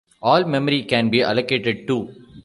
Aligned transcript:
All 0.23 0.45
memory 0.45 0.81
can 0.85 1.11
be 1.11 1.21
allocated 1.21 1.85
too. 1.85 2.09